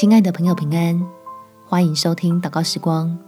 [0.00, 1.04] 亲爱的朋友，平安！
[1.66, 3.18] 欢迎收听祷告时光，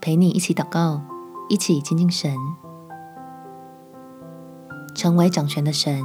[0.00, 1.02] 陪你一起祷告，
[1.48, 2.32] 一起亲近神，
[4.94, 6.00] 成为掌权的神，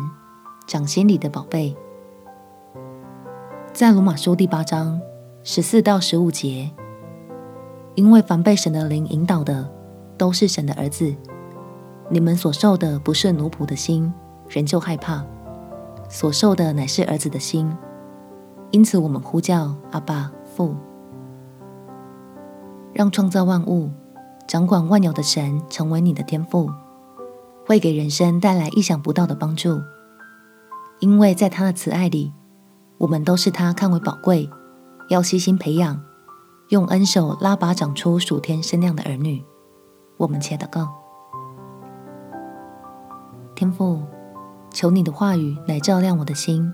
[0.66, 1.78] 掌心里的宝贝。
[3.72, 5.00] 在罗马书第八章
[5.44, 6.72] 十四到十五节，
[7.94, 9.70] 因为凡被神的灵引导的，
[10.18, 11.16] 都是神的儿子。
[12.10, 14.12] 你们所受的不是奴仆的心，
[14.50, 15.24] 仍旧害怕；
[16.10, 17.72] 所受的乃是儿子的心。
[18.74, 20.76] 因此，我们呼叫阿爸父，
[22.92, 23.92] 让创造万物、
[24.48, 26.72] 掌管万有的神成为你的天赋，
[27.68, 29.80] 会给人生带来意想不到的帮助。
[31.02, 32.34] 因为在他的慈爱里，
[32.98, 34.50] 我们都是他看为宝贵，
[35.08, 36.02] 要悉心培养，
[36.70, 39.46] 用恩手拉拔长出属天身量的儿女。
[40.18, 40.90] 我们且祷告。
[43.54, 44.02] 天父，
[44.72, 46.74] 求你的话语来照亮我的心，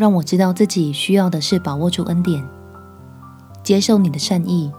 [0.00, 2.42] 让我知道自己需要的是把握住恩典，
[3.62, 4.72] 接受你的善意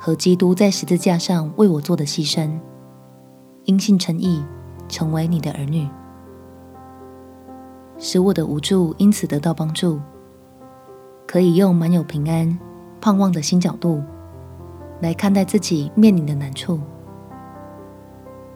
[0.00, 2.50] 和基督在十字架上为我做的牺牲，
[3.64, 4.42] 因信称义，
[4.88, 5.86] 成为你的儿女，
[7.98, 10.00] 使我的无助因此得到帮助，
[11.26, 12.58] 可以用满有平安、
[12.98, 14.02] 盼望的新角度
[15.02, 16.80] 来看待自己面临的难处，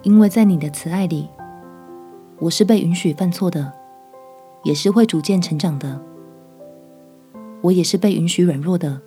[0.00, 1.28] 因为在你的慈爱里。
[2.38, 3.70] 我是被允许犯错的，
[4.66, 6.02] 也是会逐渐成长的。
[7.62, 9.00] 我也是被允许软弱的，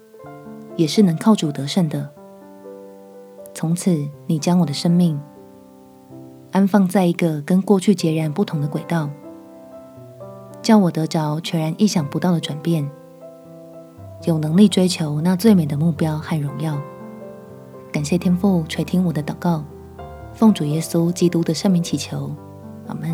[0.77, 2.09] 也是能靠主得胜的。
[3.53, 5.19] 从此，你将我的生命
[6.53, 9.09] 安放在一个跟过去截然不同的轨道，
[10.61, 12.89] 叫我得着全然意想不到的转变，
[14.23, 16.81] 有能力追求那最美的目标和荣耀。
[17.91, 19.65] 感谢天父垂听我的祷告，
[20.33, 22.31] 奉主耶稣基督的圣名祈求。
[22.87, 23.13] 阿门，